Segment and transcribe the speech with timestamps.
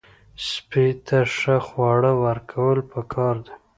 [0.47, 3.53] سپي ته ښه خواړه ورکول پکار دي.